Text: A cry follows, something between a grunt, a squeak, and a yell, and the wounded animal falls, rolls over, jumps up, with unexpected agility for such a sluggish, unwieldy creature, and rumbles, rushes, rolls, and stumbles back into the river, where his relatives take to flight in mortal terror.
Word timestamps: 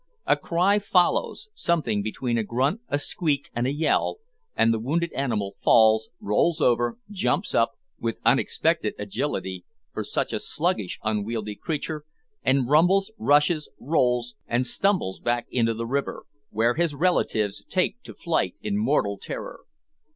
A 0.25 0.35
cry 0.35 0.79
follows, 0.79 1.49
something 1.53 2.01
between 2.01 2.35
a 2.39 2.43
grunt, 2.43 2.81
a 2.89 2.97
squeak, 2.97 3.51
and 3.53 3.67
a 3.67 3.71
yell, 3.71 4.17
and 4.55 4.73
the 4.73 4.79
wounded 4.79 5.13
animal 5.13 5.53
falls, 5.59 6.09
rolls 6.19 6.59
over, 6.59 6.97
jumps 7.11 7.53
up, 7.53 7.73
with 7.99 8.17
unexpected 8.25 8.95
agility 8.97 9.63
for 9.93 10.03
such 10.03 10.33
a 10.33 10.39
sluggish, 10.39 10.97
unwieldy 11.03 11.53
creature, 11.53 12.03
and 12.41 12.67
rumbles, 12.67 13.11
rushes, 13.19 13.69
rolls, 13.79 14.33
and 14.47 14.65
stumbles 14.65 15.19
back 15.19 15.45
into 15.51 15.75
the 15.75 15.85
river, 15.85 16.23
where 16.49 16.73
his 16.73 16.95
relatives 16.95 17.63
take 17.69 18.01
to 18.01 18.15
flight 18.15 18.55
in 18.63 18.79
mortal 18.79 19.19
terror. 19.19 19.59